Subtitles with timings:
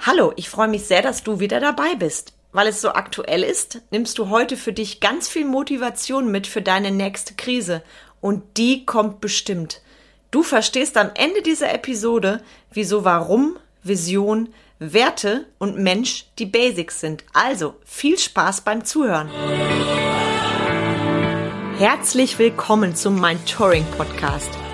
[0.00, 2.32] Hallo, ich freue mich sehr, dass du wieder dabei bist.
[2.52, 6.62] Weil es so aktuell ist, nimmst du heute für dich ganz viel Motivation mit für
[6.62, 7.82] deine nächste Krise.
[8.20, 9.82] Und die kommt bestimmt.
[10.30, 12.42] Du verstehst am Ende dieser Episode,
[12.72, 14.48] wieso warum, Vision,
[14.78, 17.24] Werte und Mensch die Basics sind.
[17.32, 19.28] Also viel Spaß beim Zuhören.
[21.78, 24.57] Herzlich willkommen zum Mind Touring Podcast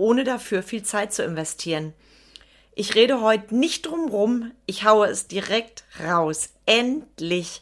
[0.00, 1.92] ohne dafür viel Zeit zu investieren.
[2.74, 6.50] Ich rede heute nicht drumrum, ich haue es direkt raus.
[6.66, 7.60] Endlich.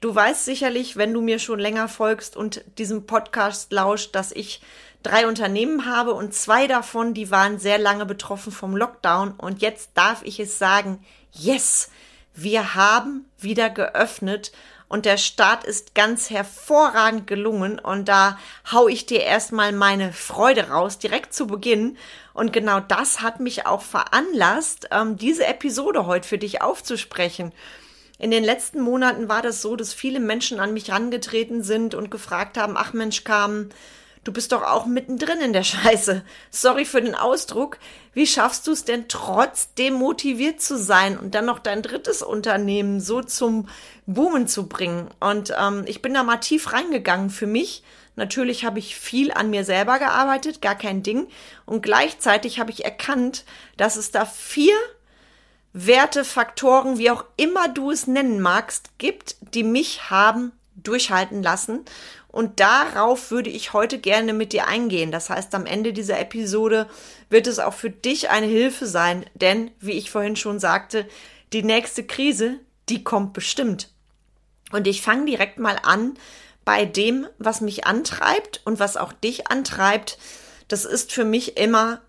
[0.00, 4.62] Du weißt sicherlich, wenn du mir schon länger folgst und diesem Podcast lauscht, dass ich
[5.02, 9.90] drei Unternehmen habe und zwei davon, die waren sehr lange betroffen vom Lockdown und jetzt
[9.94, 11.90] darf ich es sagen, yes,
[12.34, 14.52] wir haben wieder geöffnet
[14.88, 18.38] und der Start ist ganz hervorragend gelungen und da
[18.72, 21.96] hau ich dir erstmal meine Freude raus, direkt zu Beginn.
[22.34, 27.52] Und genau das hat mich auch veranlasst, ähm, diese Episode heute für dich aufzusprechen.
[28.18, 32.10] In den letzten Monaten war das so, dass viele Menschen an mich rangetreten sind und
[32.10, 33.70] gefragt haben, ach Mensch, kam,
[34.22, 36.22] Du bist doch auch mittendrin in der Scheiße.
[36.50, 37.78] Sorry für den Ausdruck.
[38.12, 43.00] Wie schaffst du es denn trotzdem motiviert zu sein und dann noch dein drittes Unternehmen
[43.00, 43.68] so zum
[44.06, 45.08] Boomen zu bringen?
[45.20, 47.84] Und ähm, ich bin da mal tief reingegangen für mich.
[48.16, 51.28] Natürlich habe ich viel an mir selber gearbeitet, gar kein Ding.
[51.66, 53.44] Und gleichzeitig habe ich erkannt,
[53.76, 54.74] dass es da vier
[55.72, 61.84] Werte, Faktoren, wie auch immer du es nennen magst, gibt, die mich haben durchhalten lassen.
[62.32, 65.10] Und darauf würde ich heute gerne mit dir eingehen.
[65.10, 66.88] Das heißt, am Ende dieser Episode
[67.28, 71.06] wird es auch für dich eine Hilfe sein, denn, wie ich vorhin schon sagte,
[71.52, 73.88] die nächste Krise, die kommt bestimmt.
[74.70, 76.14] Und ich fange direkt mal an
[76.64, 80.18] bei dem, was mich antreibt und was auch dich antreibt.
[80.68, 82.00] Das ist für mich immer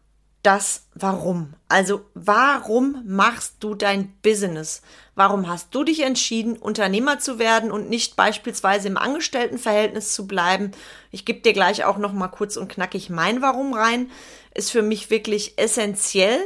[0.43, 1.53] das Warum.
[1.69, 4.81] Also warum machst du dein Business?
[5.15, 10.71] Warum hast du dich entschieden, Unternehmer zu werden und nicht beispielsweise im Angestelltenverhältnis zu bleiben?
[11.11, 14.09] Ich gebe dir gleich auch noch mal kurz und knackig mein Warum rein.
[14.53, 16.39] Ist für mich wirklich essentiell.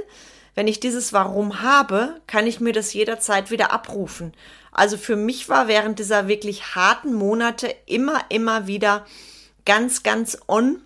[0.56, 4.33] Wenn ich dieses Warum habe, kann ich mir das jederzeit wieder abrufen.
[4.72, 9.06] Also für mich war während dieser wirklich harten Monate immer, immer wieder
[9.66, 10.81] ganz, ganz on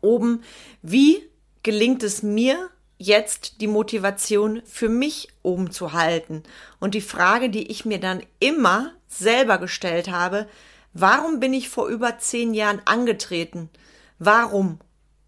[0.00, 0.42] oben,
[0.82, 1.22] wie
[1.64, 6.44] gelingt es mir, jetzt die Motivation für mich oben zu halten.
[6.78, 10.46] Und die Frage, die ich mir dann immer selber gestellt habe,
[10.92, 13.70] warum bin ich vor über zehn Jahren angetreten?
[14.18, 14.78] Warum?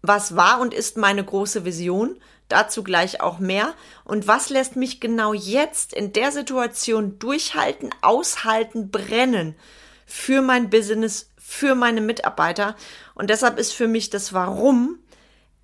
[0.01, 2.17] Was war und ist meine große Vision?
[2.47, 3.73] Dazu gleich auch mehr.
[4.05, 9.55] Und was lässt mich genau jetzt in der Situation durchhalten, aushalten, brennen
[10.05, 12.77] für mein Business, für meine Mitarbeiter?
[13.15, 14.99] Und deshalb ist für mich das Warum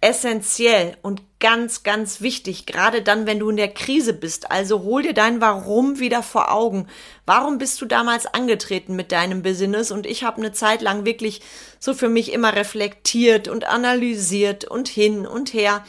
[0.04, 4.52] essentiell und ganz, ganz wichtig, gerade dann, wenn du in der Krise bist.
[4.52, 6.88] Also hol dir dein Warum wieder vor Augen.
[7.26, 9.92] Warum bist du damals angetreten mit deinem Business?
[9.92, 11.42] Und ich habe eine Zeit lang wirklich
[11.80, 15.86] so für mich immer reflektiert und analysiert und hin und her.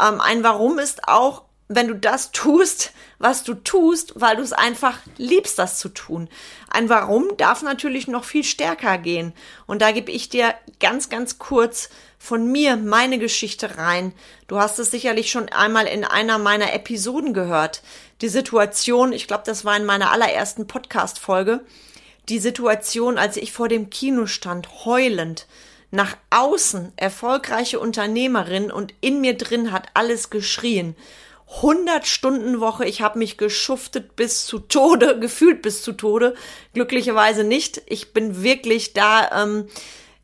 [0.00, 4.52] Ähm, ein Warum ist auch, wenn du das tust, was du tust, weil du es
[4.52, 6.28] einfach liebst, das zu tun.
[6.70, 9.32] Ein Warum darf natürlich noch viel stärker gehen.
[9.66, 11.88] Und da gebe ich dir ganz, ganz kurz
[12.18, 14.12] von mir meine Geschichte rein.
[14.46, 17.82] Du hast es sicherlich schon einmal in einer meiner Episoden gehört.
[18.20, 21.64] Die Situation, ich glaube, das war in meiner allerersten Podcast-Folge,
[22.28, 25.46] die Situation, als ich vor dem Kino stand, heulend,
[25.90, 30.96] nach außen erfolgreiche Unternehmerin und in mir drin hat alles geschrien.
[31.48, 36.34] 100 Stunden Woche, ich habe mich geschuftet bis zu Tode, gefühlt bis zu Tode,
[36.74, 37.82] glücklicherweise nicht.
[37.86, 39.68] Ich bin wirklich da ähm,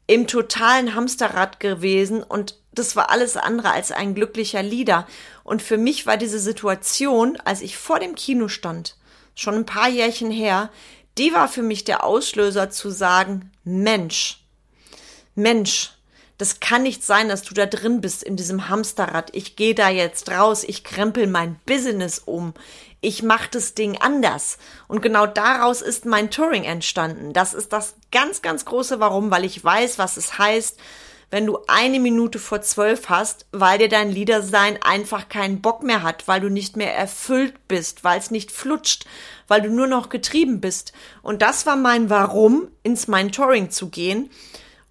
[0.07, 5.07] im totalen Hamsterrad gewesen und das war alles andere als ein glücklicher Lieder.
[5.45, 8.97] Und für mich war diese Situation, als ich vor dem Kino stand,
[9.35, 10.71] schon ein paar Jährchen her,
[11.19, 14.45] die war für mich der Auslöser zu sagen, Mensch,
[15.35, 15.93] Mensch,
[16.43, 19.31] das kann nicht sein, dass du da drin bist in diesem Hamsterrad.
[19.33, 22.53] Ich gehe da jetzt raus, ich krempel mein Business um,
[23.01, 24.59] ich mache das Ding anders.
[24.89, 27.33] Und genau daraus ist mein Touring entstanden.
[27.33, 30.81] Das ist das ganz, ganz große Warum, weil ich weiß, was es heißt,
[31.31, 36.03] wenn du eine Minute vor zwölf hast, weil dir dein Liedersein einfach keinen Bock mehr
[36.03, 39.07] hat, weil du nicht mehr erfüllt bist, weil es nicht flutscht,
[39.47, 40.93] weil du nur noch getrieben bist.
[41.23, 44.29] Und das war mein Warum, ins Mentoring zu gehen.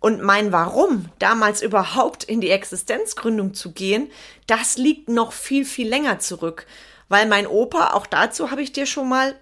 [0.01, 4.12] Und mein Warum, damals überhaupt in die Existenzgründung zu gehen,
[4.48, 6.65] das liegt noch viel, viel länger zurück.
[7.07, 9.36] Weil mein Opa, auch dazu habe ich dir schon mal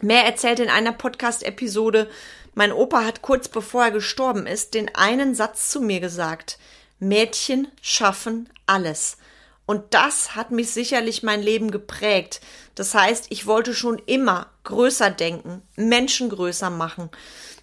[0.00, 2.08] mehr erzählt in einer Podcast-Episode,
[2.54, 6.58] mein Opa hat kurz bevor er gestorben ist, den einen Satz zu mir gesagt.
[7.00, 9.16] Mädchen schaffen alles.
[9.66, 12.40] Und das hat mich sicherlich mein Leben geprägt.
[12.76, 17.10] Das heißt, ich wollte schon immer größer denken, Menschen größer machen,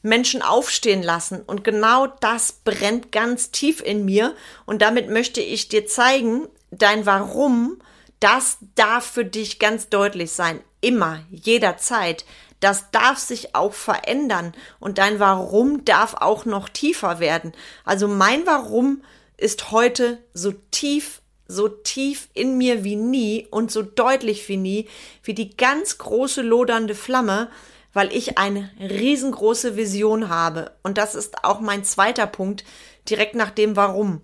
[0.02, 1.42] Menschen aufstehen lassen.
[1.42, 4.36] Und genau das brennt ganz tief in mir.
[4.66, 7.80] Und damit möchte ich dir zeigen, dein Warum,
[8.20, 10.62] das darf für dich ganz deutlich sein.
[10.82, 12.26] Immer, jederzeit.
[12.60, 17.54] Das darf sich auch verändern und dein Warum darf auch noch tiefer werden.
[17.86, 19.04] Also mein Warum
[19.38, 24.88] ist heute so tief, so tief in mir wie nie und so deutlich wie nie,
[25.24, 27.50] wie die ganz große lodernde Flamme,
[27.94, 30.72] weil ich eine riesengroße Vision habe.
[30.84, 32.64] Und das ist auch mein zweiter Punkt,
[33.10, 34.22] direkt nach dem Warum.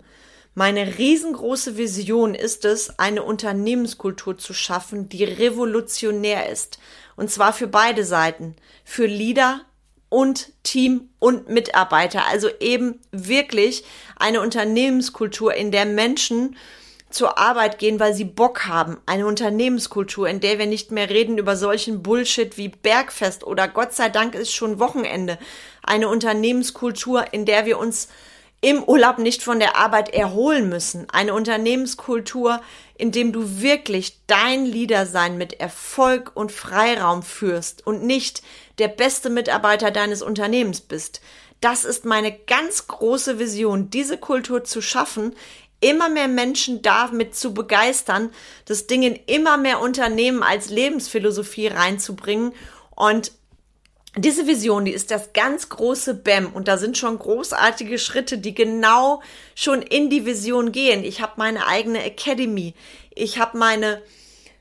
[0.54, 6.78] Meine riesengroße Vision ist es, eine Unternehmenskultur zu schaffen, die revolutionär ist.
[7.16, 8.54] Und zwar für beide Seiten.
[8.84, 9.62] Für Leader
[10.08, 12.26] und Team und Mitarbeiter.
[12.28, 13.82] Also eben wirklich
[14.14, 16.56] eine Unternehmenskultur, in der Menschen
[17.14, 18.98] zur Arbeit gehen, weil sie Bock haben.
[19.06, 23.94] Eine Unternehmenskultur, in der wir nicht mehr reden über solchen Bullshit wie Bergfest oder Gott
[23.94, 25.38] sei Dank ist schon Wochenende.
[25.82, 28.08] Eine Unternehmenskultur, in der wir uns
[28.60, 31.06] im Urlaub nicht von der Arbeit erholen müssen.
[31.10, 32.60] Eine Unternehmenskultur,
[32.96, 38.42] in dem du wirklich dein Leadersein mit Erfolg und Freiraum führst und nicht
[38.78, 41.20] der beste Mitarbeiter deines Unternehmens bist.
[41.60, 45.34] Das ist meine ganz große Vision, diese Kultur zu schaffen,
[45.84, 48.30] immer mehr Menschen damit zu begeistern,
[48.64, 52.52] das Ding in immer mehr Unternehmen als Lebensphilosophie reinzubringen
[52.96, 53.32] und
[54.16, 58.54] diese Vision, die ist das ganz große BEM und da sind schon großartige Schritte, die
[58.54, 59.22] genau
[59.56, 61.02] schon in die Vision gehen.
[61.02, 62.74] Ich habe meine eigene Academy,
[63.12, 64.00] ich habe meine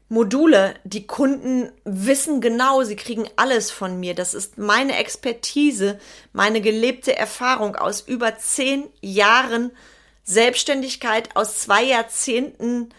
[0.10, 4.16] Module, die Kunden wissen genau, sie kriegen alles von mir.
[4.16, 6.00] Das ist meine Expertise,
[6.34, 9.72] meine gelebte Erfahrung aus über zehn Jahren
[10.24, 12.90] Selbstständigkeit, aus zwei Jahrzehnten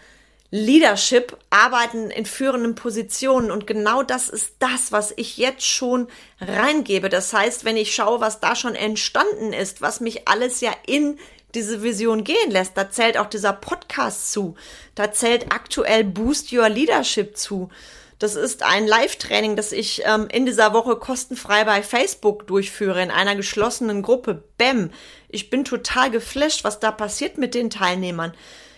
[0.51, 6.07] Leadership, arbeiten in führenden Positionen und genau das ist das, was ich jetzt schon
[6.39, 7.09] reingebe.
[7.09, 11.17] Das heißt, wenn ich schaue, was da schon entstanden ist, was mich alles ja in
[11.55, 14.55] diese Vision gehen lässt, da zählt auch dieser Podcast zu,
[14.93, 17.69] da zählt aktuell Boost Your Leadership zu.
[18.19, 23.11] Das ist ein Live-Training, das ich ähm, in dieser Woche kostenfrei bei Facebook durchführe, in
[23.11, 24.43] einer geschlossenen Gruppe.
[24.57, 24.91] Bäm!
[25.27, 28.33] Ich bin total geflasht, was da passiert mit den Teilnehmern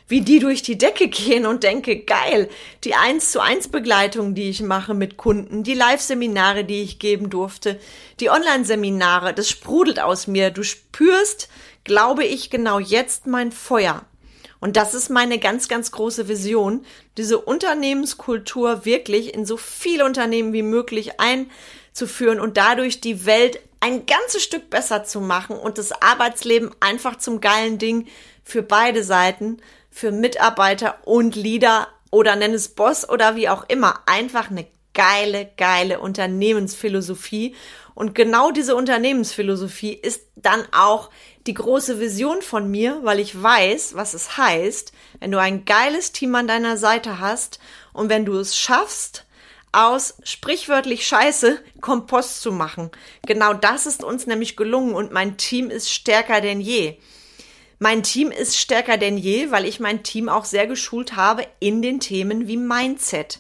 [0.08, 2.50] wie die durch die Decke gehen und denke, geil,
[2.84, 7.30] die eins zu eins Begleitung, die ich mache mit Kunden, die Live-Seminare, die ich geben
[7.30, 7.80] durfte,
[8.20, 10.52] die Online-Seminare, das sprudelt aus mir.
[10.52, 11.50] Du spürst,
[11.84, 14.04] glaube ich, genau jetzt mein Feuer.
[14.60, 16.84] Und das ist meine ganz, ganz große Vision,
[17.18, 24.06] diese Unternehmenskultur wirklich in so viele Unternehmen wie möglich einzuführen und dadurch die Welt ein
[24.06, 28.08] ganzes Stück besser zu machen und das Arbeitsleben einfach zum geilen Ding
[28.44, 29.58] für beide Seiten,
[29.92, 34.02] für Mitarbeiter und Leader oder nenn es Boss oder wie auch immer.
[34.06, 37.56] Einfach eine geile, geile Unternehmensphilosophie.
[37.94, 41.10] Und genau diese Unternehmensphilosophie ist dann auch
[41.48, 46.12] die große Vision von mir, weil ich weiß, was es heißt, wenn du ein geiles
[46.12, 47.60] Team an deiner Seite hast
[47.94, 49.26] und wenn du es schaffst,
[49.72, 52.90] aus sprichwörtlich Scheiße Kompost zu machen.
[53.26, 56.98] Genau das ist uns nämlich gelungen und mein Team ist stärker denn je.
[57.80, 61.82] Mein Team ist stärker denn je, weil ich mein Team auch sehr geschult habe in
[61.82, 63.40] den Themen wie Mindset.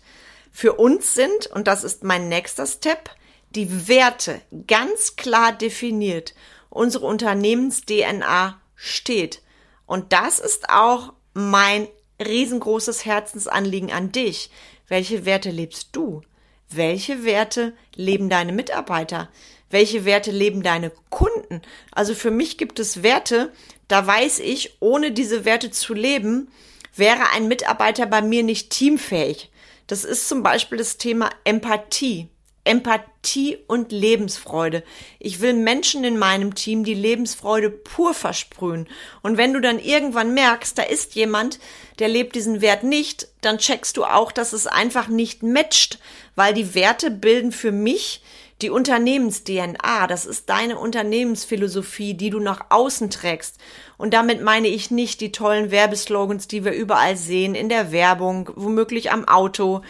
[0.52, 3.10] Für uns sind, und das ist mein nächster Step,
[3.56, 6.36] die Werte ganz klar definiert.
[6.70, 9.42] Unsere Unternehmens-DNA steht.
[9.86, 11.88] Und das ist auch mein
[12.24, 14.50] riesengroßes Herzensanliegen an dich.
[14.88, 16.22] Welche Werte lebst du?
[16.70, 19.30] Welche Werte leben deine Mitarbeiter?
[19.70, 21.62] Welche Werte leben deine Kunden?
[21.92, 23.52] Also für mich gibt es Werte,
[23.88, 26.50] da weiß ich, ohne diese Werte zu leben,
[26.96, 29.52] wäre ein Mitarbeiter bei mir nicht teamfähig.
[29.88, 32.30] Das ist zum Beispiel das Thema Empathie.
[32.68, 34.84] Empathie und Lebensfreude.
[35.18, 38.88] Ich will Menschen in meinem Team die Lebensfreude pur versprühen.
[39.24, 41.60] Und wenn du dann irgendwann merkst, da ist jemand,
[42.00, 46.00] der lebt diesen Wert nicht, dann checkst du auch, dass es einfach nicht matcht,
[46.36, 48.22] weil die Werte bilden für mich
[48.64, 53.58] Die Unternehmens-DNA, das ist deine Unternehmensphilosophie, die du nach außen trägst.
[53.98, 58.50] Und damit meine ich nicht die tollen Werbeslogans, die wir überall sehen, in der Werbung,
[58.56, 59.84] womöglich am Auto,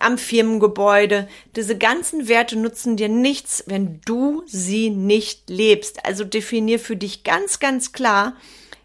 [0.00, 1.28] am Firmengebäude.
[1.56, 6.04] Diese ganzen Werte nutzen dir nichts, wenn du sie nicht lebst.
[6.04, 8.36] Also definier für dich ganz, ganz klar,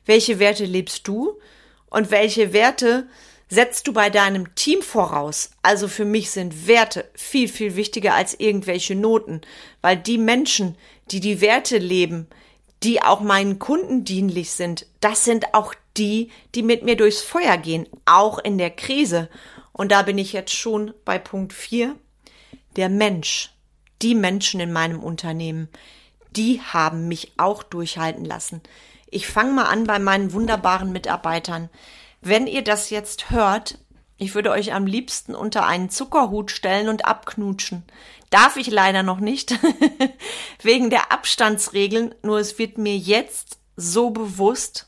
[0.06, 1.40] welche Werte lebst du
[1.90, 3.08] und welche Werte
[3.50, 5.52] setzt du bei deinem Team voraus?
[5.62, 9.42] Also für mich sind Werte viel, viel wichtiger als irgendwelche Noten,
[9.82, 10.76] weil die Menschen,
[11.12, 12.28] die die Werte leben,
[12.82, 17.58] die auch meinen Kunden dienlich sind, das sind auch die, die mit mir durchs Feuer
[17.58, 19.30] gehen, auch in der Krise.
[19.74, 21.96] Und da bin ich jetzt schon bei Punkt 4.
[22.76, 23.52] Der Mensch,
[24.02, 25.68] die Menschen in meinem Unternehmen,
[26.32, 28.62] die haben mich auch durchhalten lassen.
[29.10, 31.70] Ich fange mal an bei meinen wunderbaren Mitarbeitern.
[32.22, 33.78] Wenn ihr das jetzt hört,
[34.18, 37.84] ich würde euch am liebsten unter einen Zuckerhut stellen und abknutschen.
[38.30, 39.60] Darf ich leider noch nicht,
[40.62, 44.88] wegen der Abstandsregeln, nur es wird mir jetzt so bewusst,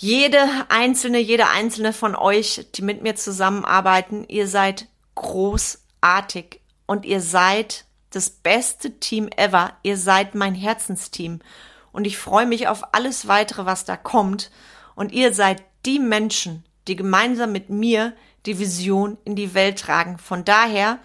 [0.00, 7.20] jede einzelne, jeder einzelne von euch, die mit mir zusammenarbeiten, ihr seid großartig und ihr
[7.20, 9.74] seid das beste Team ever.
[9.82, 11.40] Ihr seid mein Herzensteam
[11.92, 14.50] und ich freue mich auf alles weitere, was da kommt
[14.94, 18.14] und ihr seid die Menschen, die gemeinsam mit mir
[18.46, 20.16] die Vision in die Welt tragen.
[20.16, 20.98] Von daher,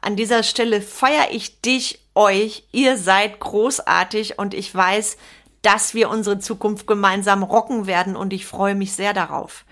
[0.00, 2.64] an dieser Stelle feiere ich dich, euch.
[2.72, 5.16] Ihr seid großartig und ich weiß,
[5.62, 9.64] dass wir unsere Zukunft gemeinsam rocken werden und ich freue mich sehr darauf.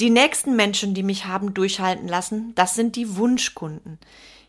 [0.00, 3.98] Die nächsten Menschen, die mich haben durchhalten lassen, das sind die Wunschkunden.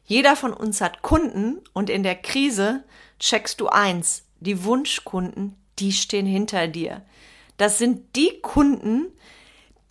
[0.05, 2.84] Jeder von uns hat Kunden und in der Krise
[3.20, 4.24] checkst du eins.
[4.39, 7.01] Die Wunschkunden, die stehen hinter dir.
[7.58, 9.08] Das sind die Kunden,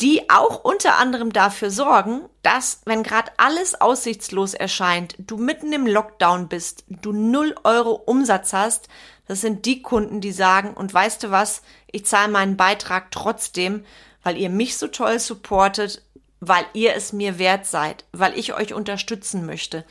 [0.01, 5.87] die auch unter anderem dafür sorgen, dass, wenn gerade alles aussichtslos erscheint, du mitten im
[5.87, 8.89] Lockdown bist, du null Euro Umsatz hast,
[9.27, 13.85] das sind die Kunden, die sagen, und weißt du was, ich zahle meinen Beitrag trotzdem,
[14.23, 16.03] weil ihr mich so toll supportet,
[16.41, 19.85] weil ihr es mir wert seid, weil ich euch unterstützen möchte.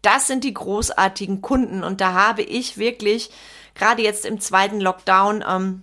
[0.00, 3.30] Das sind die großartigen Kunden und da habe ich wirklich
[3.74, 5.82] gerade jetzt im zweiten Lockdown ähm,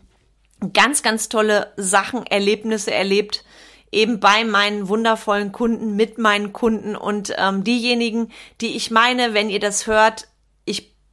[0.74, 3.44] ganz, ganz tolle Sachen, Erlebnisse erlebt,
[3.92, 8.32] eben bei meinen wundervollen Kunden, mit meinen Kunden und ähm, diejenigen,
[8.62, 10.28] die ich meine, wenn ihr das hört,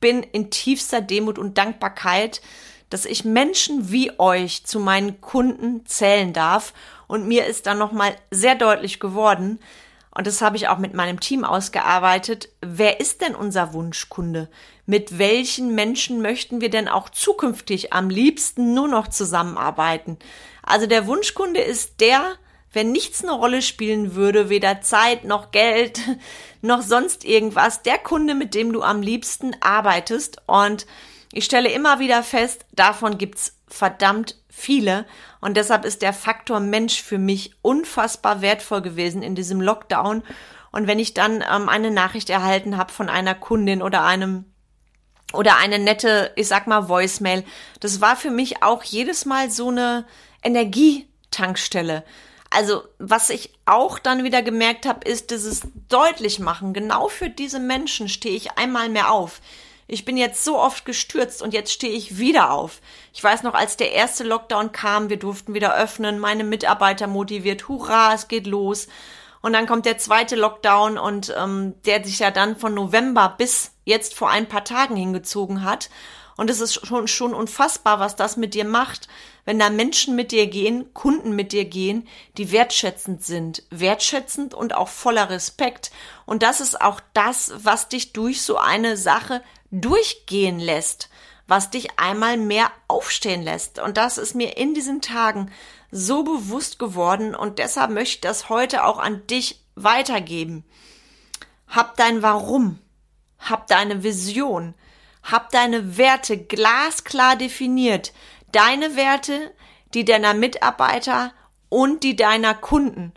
[0.02, 2.42] bin in tiefster Demut und Dankbarkeit,
[2.90, 6.74] dass ich Menschen wie euch zu meinen Kunden zählen darf
[7.06, 9.58] und mir ist dann nochmal sehr deutlich geworden,
[10.14, 12.50] und das habe ich auch mit meinem Team ausgearbeitet.
[12.60, 14.50] Wer ist denn unser Wunschkunde?
[14.84, 20.18] Mit welchen Menschen möchten wir denn auch zukünftig am liebsten nur noch zusammenarbeiten?
[20.62, 22.36] Also der Wunschkunde ist der,
[22.72, 26.00] wenn nichts eine Rolle spielen würde, weder Zeit noch Geld
[26.62, 30.42] noch sonst irgendwas, der Kunde, mit dem du am liebsten arbeitest.
[30.46, 30.86] Und
[31.32, 35.06] ich stelle immer wieder fest, davon gibt's verdammt viele.
[35.40, 40.22] Und deshalb ist der Faktor Mensch für mich unfassbar wertvoll gewesen in diesem Lockdown.
[40.70, 44.46] Und wenn ich dann ähm, eine Nachricht erhalten habe von einer Kundin oder einem
[45.32, 47.44] oder eine nette, ich sag mal, Voicemail,
[47.80, 50.06] das war für mich auch jedes Mal so eine
[50.42, 52.04] Energietankstelle.
[52.54, 56.72] Also, was ich auch dann wieder gemerkt habe, ist dieses deutlich machen.
[56.72, 59.40] Genau für diese Menschen stehe ich einmal mehr auf.
[59.88, 62.80] Ich bin jetzt so oft gestürzt und jetzt stehe ich wieder auf.
[63.12, 67.68] Ich weiß noch, als der erste Lockdown kam, wir durften wieder öffnen, meine Mitarbeiter motiviert,
[67.68, 68.88] hurra, es geht los.
[69.42, 73.72] Und dann kommt der zweite Lockdown und ähm, der sich ja dann von November bis
[73.84, 75.90] jetzt vor ein paar Tagen hingezogen hat.
[76.36, 79.08] Und es ist schon, schon unfassbar, was das mit dir macht,
[79.44, 82.06] wenn da Menschen mit dir gehen, Kunden mit dir gehen,
[82.36, 85.90] die wertschätzend sind, wertschätzend und auch voller Respekt.
[86.26, 91.08] Und das ist auch das, was dich durch so eine Sache durchgehen lässt,
[91.48, 93.78] was dich einmal mehr aufstehen lässt.
[93.80, 95.50] Und das ist mir in diesen Tagen
[95.90, 100.64] so bewusst geworden und deshalb möchte ich das heute auch an dich weitergeben.
[101.68, 102.78] Hab dein Warum,
[103.38, 104.74] hab deine Vision,
[105.22, 108.12] hab deine Werte glasklar definiert.
[108.52, 109.54] Deine Werte,
[109.94, 111.32] die deiner Mitarbeiter
[111.68, 113.12] und die deiner Kunden.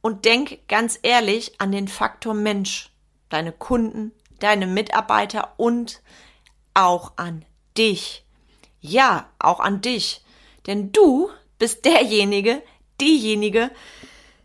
[0.00, 2.90] Und denk ganz ehrlich an den Faktor Mensch.
[3.28, 6.00] Deine Kunden, deine Mitarbeiter und
[6.74, 7.44] auch an
[7.76, 8.24] dich.
[8.80, 10.22] Ja, auch an dich.
[10.66, 12.62] Denn du bist derjenige,
[13.00, 13.70] diejenige,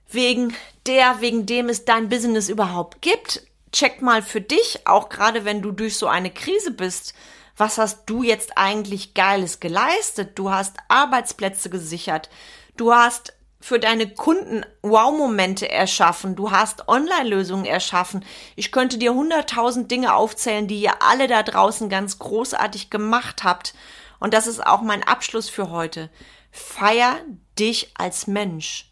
[0.10, 0.56] wegen
[0.88, 3.46] der, wegen dem es dein Business überhaupt gibt.
[3.72, 7.14] Check mal für dich, auch gerade wenn du durch so eine Krise bist,
[7.58, 10.32] was hast du jetzt eigentlich Geiles geleistet?
[10.40, 12.30] Du hast Arbeitsplätze gesichert.
[12.78, 16.36] Du hast für deine Kunden Wow-Momente erschaffen.
[16.36, 18.26] Du hast Online-Lösungen erschaffen.
[18.56, 23.76] Ich könnte dir hunderttausend Dinge aufzählen, die ihr alle da draußen ganz großartig gemacht habt.
[24.20, 26.10] Und das ist auch mein Abschluss für heute.
[26.52, 27.20] Feier
[27.60, 28.92] dich als Mensch.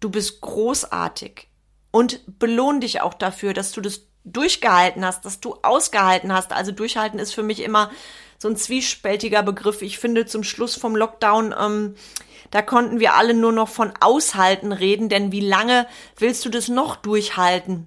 [0.00, 1.46] Du bist großartig.
[1.92, 6.52] Und belohn dich auch dafür, dass du das durchgehalten hast, dass du ausgehalten hast.
[6.52, 7.90] Also durchhalten ist für mich immer
[8.38, 9.82] so ein zwiespältiger Begriff.
[9.82, 11.94] Ich finde zum Schluss vom Lockdown, ähm,
[12.50, 16.68] da konnten wir alle nur noch von aushalten reden, denn wie lange willst du das
[16.68, 17.86] noch durchhalten?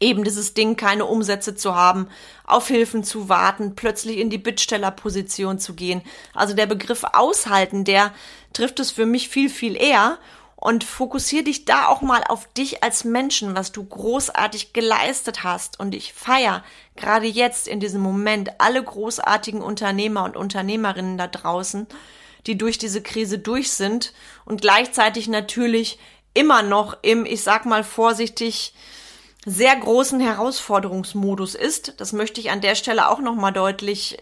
[0.00, 2.08] Eben dieses Ding, keine Umsätze zu haben,
[2.44, 6.02] auf Hilfen zu warten, plötzlich in die Bittstellerposition zu gehen.
[6.34, 8.12] Also der Begriff aushalten, der
[8.52, 10.18] trifft es für mich viel, viel eher
[10.60, 15.78] und fokussier dich da auch mal auf dich als Menschen, was du großartig geleistet hast.
[15.78, 16.64] Und ich feier
[16.96, 21.86] gerade jetzt in diesem Moment alle großartigen Unternehmer und Unternehmerinnen da draußen,
[22.48, 24.12] die durch diese Krise durch sind
[24.44, 26.00] und gleichzeitig natürlich
[26.34, 28.74] immer noch im, ich sag mal vorsichtig,
[29.46, 32.00] sehr großen Herausforderungsmodus ist.
[32.00, 34.18] Das möchte ich an der Stelle auch nochmal deutlich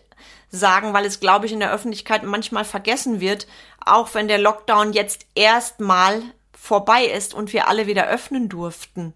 [0.50, 3.46] sagen, weil es, glaube ich, in der Öffentlichkeit manchmal vergessen wird,
[3.84, 9.14] auch wenn der Lockdown jetzt erstmal vorbei ist und wir alle wieder öffnen durften.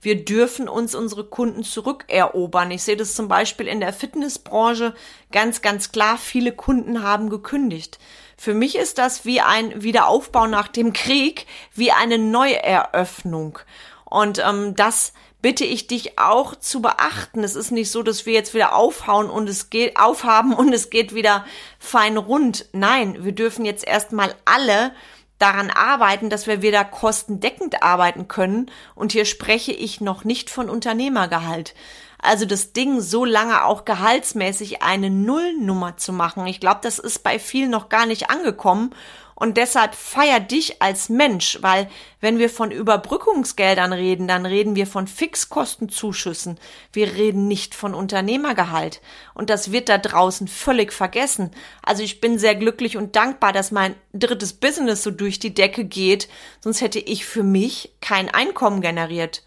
[0.00, 2.70] Wir dürfen uns unsere Kunden zurückerobern.
[2.70, 4.94] Ich sehe das zum Beispiel in der Fitnessbranche
[5.32, 6.16] ganz, ganz klar.
[6.18, 7.98] Viele Kunden haben gekündigt.
[8.36, 13.58] Für mich ist das wie ein Wiederaufbau nach dem Krieg, wie eine Neueröffnung.
[14.04, 15.12] Und ähm, das
[15.46, 17.44] bitte ich dich auch zu beachten.
[17.44, 20.90] Es ist nicht so, dass wir jetzt wieder aufhauen und es geht, aufhaben und es
[20.90, 21.44] geht wieder
[21.78, 22.66] fein rund.
[22.72, 24.90] Nein, wir dürfen jetzt erstmal alle
[25.38, 28.72] daran arbeiten, dass wir wieder kostendeckend arbeiten können.
[28.96, 31.76] Und hier spreche ich noch nicht von Unternehmergehalt.
[32.18, 36.44] Also das Ding so lange auch gehaltsmäßig eine Nullnummer zu machen.
[36.48, 38.92] Ich glaube, das ist bei vielen noch gar nicht angekommen.
[39.38, 41.90] Und deshalb feier dich als Mensch, weil
[42.20, 46.58] wenn wir von Überbrückungsgeldern reden, dann reden wir von Fixkostenzuschüssen.
[46.90, 49.02] Wir reden nicht von Unternehmergehalt.
[49.34, 51.50] Und das wird da draußen völlig vergessen.
[51.82, 55.84] Also ich bin sehr glücklich und dankbar, dass mein drittes Business so durch die Decke
[55.84, 56.28] geht.
[56.60, 59.42] Sonst hätte ich für mich kein Einkommen generiert.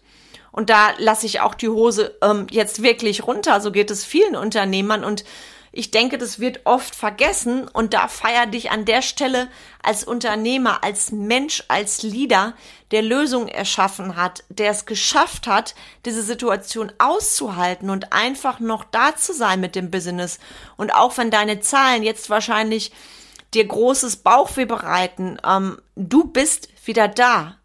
[0.52, 3.60] Und da lasse ich auch die Hose ähm, jetzt wirklich runter.
[3.60, 5.24] So geht es vielen Unternehmern und
[5.72, 9.48] ich denke, das wird oft vergessen und da feier dich an der Stelle
[9.82, 12.54] als Unternehmer, als Mensch, als Leader,
[12.90, 19.14] der Lösungen erschaffen hat, der es geschafft hat, diese Situation auszuhalten und einfach noch da
[19.14, 20.40] zu sein mit dem Business.
[20.76, 22.90] Und auch wenn deine Zahlen jetzt wahrscheinlich
[23.54, 27.59] dir großes Bauchweh bereiten, ähm, du bist wieder da.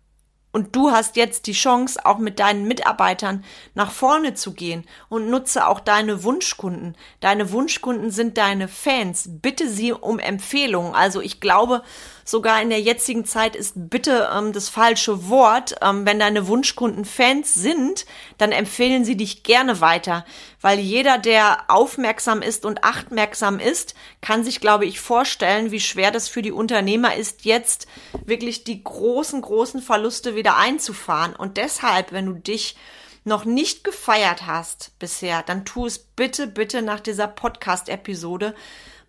[0.55, 5.29] Und du hast jetzt die Chance, auch mit deinen Mitarbeitern nach vorne zu gehen und
[5.29, 6.95] nutze auch deine Wunschkunden.
[7.19, 9.27] Deine Wunschkunden sind deine Fans.
[9.27, 10.95] Bitte sie um Empfehlungen.
[10.95, 11.83] Also ich glaube,
[12.25, 15.75] sogar in der jetzigen Zeit ist bitte ähm, das falsche Wort.
[15.81, 18.05] Ähm, wenn deine Wunschkunden Fans sind,
[18.38, 20.25] dann empfehlen sie dich gerne weiter,
[20.59, 26.11] weil jeder, der aufmerksam ist und achtmerksam ist, kann sich, glaube ich, vorstellen, wie schwer
[26.11, 27.88] das für die Unternehmer ist, jetzt
[28.25, 31.35] wirklich die großen, großen Verluste wieder einzufahren.
[31.35, 32.75] Und deshalb, wenn du dich
[33.23, 38.55] noch nicht gefeiert hast bisher, dann tu es bitte, bitte nach dieser Podcast-Episode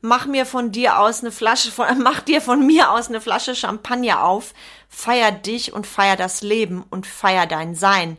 [0.01, 3.55] mach mir von dir aus eine Flasche, von, mach dir von mir aus eine Flasche
[3.55, 4.55] Champagner auf,
[4.89, 8.17] feier dich und feier das Leben und feier dein Sein.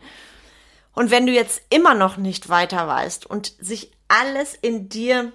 [0.94, 5.32] Und wenn du jetzt immer noch nicht weiter weißt und sich alles in dir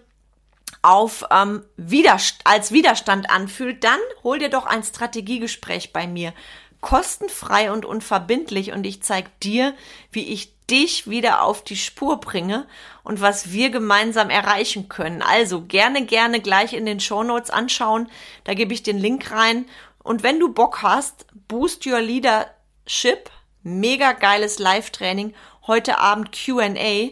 [0.82, 6.32] auf ähm, Widerst als Widerstand anfühlt, dann hol dir doch ein Strategiegespräch bei mir.
[6.80, 9.74] Kostenfrei und unverbindlich und ich zeig dir,
[10.10, 12.66] wie ich dich wieder auf die Spur bringe
[13.04, 15.20] und was wir gemeinsam erreichen können.
[15.20, 18.08] Also gerne, gerne gleich in den Show Notes anschauen.
[18.44, 19.66] Da gebe ich den Link rein.
[20.02, 23.30] Und wenn du Bock hast, Boost Your Leadership,
[23.62, 25.34] mega geiles Live-Training,
[25.66, 27.10] heute Abend Q&A,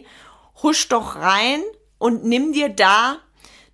[0.63, 1.61] husch doch rein
[1.99, 3.17] und nimm dir da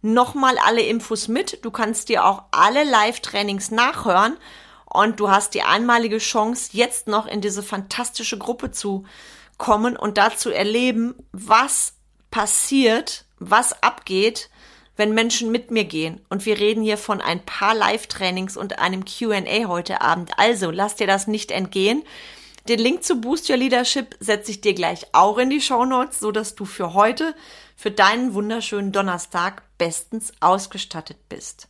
[0.01, 1.63] nochmal alle Infos mit.
[1.63, 4.37] Du kannst dir auch alle Live-Trainings nachhören
[4.91, 9.05] und du hast die einmalige Chance, jetzt noch in diese fantastische Gruppe zu
[9.57, 11.93] kommen und dazu erleben, was
[12.31, 14.49] passiert, was abgeht,
[14.95, 16.21] wenn Menschen mit mir gehen.
[16.29, 20.31] Und wir reden hier von ein paar Live-Trainings und einem QA heute Abend.
[20.37, 22.03] Also lass dir das nicht entgehen.
[22.67, 26.19] Den Link zu Boost Your Leadership setze ich dir gleich auch in die Show Notes,
[26.19, 27.33] so dass du für heute,
[27.75, 31.69] für deinen wunderschönen Donnerstag bestens ausgestattet bist.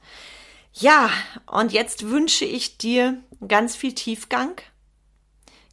[0.80, 1.10] Ja,
[1.48, 4.62] und jetzt wünsche ich dir ganz viel Tiefgang,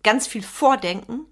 [0.03, 1.27] ganz viel Vordenken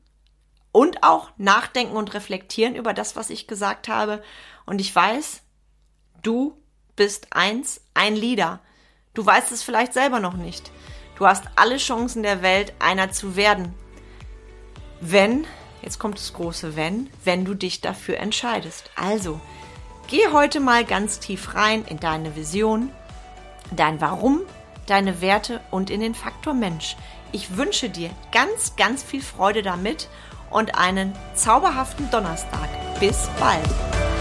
[0.73, 4.23] und auch nachdenken und reflektieren über das, was ich gesagt habe.
[4.67, 5.41] Und ich weiß,
[6.23, 6.55] du
[6.97, 8.61] bist eins, ein Leader.
[9.15, 10.71] Du weißt es vielleicht selber noch nicht.
[11.17, 13.75] Du hast alle Chancen der Welt, einer zu werden.
[15.01, 15.47] Wenn,
[15.81, 18.91] jetzt kommt das große Wenn, wenn du dich dafür entscheidest.
[18.97, 19.41] Also,
[20.09, 22.93] geh heute mal ganz tief rein in deine Vision,
[23.73, 24.41] dein Warum,
[24.87, 26.97] deine Werte und in den Faktor Mensch.
[27.33, 30.09] Ich wünsche dir ganz, ganz viel Freude damit
[30.51, 32.69] und einen zauberhaften Donnerstag.
[33.01, 34.12] Bis bald.